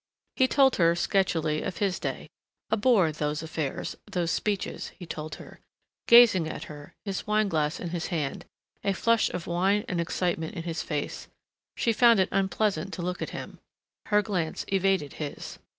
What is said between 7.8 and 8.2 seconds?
his